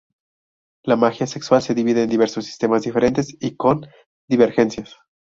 [0.83, 3.85] La magia sexual se divide en diversos sistemas diferentes y con
[4.27, 4.97] divergencias.